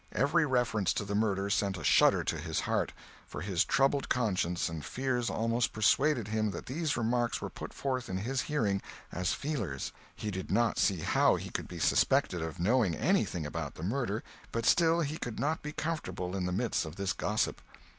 Every 0.13 0.47
reference 0.47 0.93
to 0.93 1.05
the 1.05 1.13
murder 1.13 1.47
sent 1.51 1.77
a 1.77 1.83
shudder 1.83 2.23
to 2.23 2.39
his 2.39 2.61
heart, 2.61 2.91
for 3.27 3.41
his 3.41 3.63
troubled 3.63 4.09
conscience 4.09 4.67
and 4.67 4.83
fears 4.83 5.29
almost 5.29 5.73
persuaded 5.73 6.27
him 6.29 6.49
that 6.49 6.65
these 6.65 6.97
remarks 6.97 7.39
were 7.39 7.51
put 7.51 7.71
forth 7.71 8.09
in 8.09 8.17
his 8.17 8.41
hearing 8.41 8.81
as 9.11 9.33
"feelers"; 9.35 9.91
he 10.15 10.31
did 10.31 10.49
not 10.49 10.79
see 10.79 11.01
how 11.01 11.35
he 11.35 11.51
could 11.51 11.67
be 11.67 11.77
suspected 11.77 12.41
of 12.41 12.59
knowing 12.59 12.95
anything 12.95 13.45
about 13.45 13.75
the 13.75 13.83
murder, 13.83 14.23
but 14.51 14.65
still 14.65 15.01
he 15.01 15.19
could 15.19 15.39
not 15.39 15.61
be 15.61 15.71
comfortable 15.71 16.35
in 16.35 16.47
the 16.47 16.51
midst 16.51 16.83
of 16.83 16.95
this 16.95 17.13
gossip. 17.13 17.61